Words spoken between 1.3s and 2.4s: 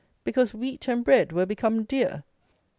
were become dear!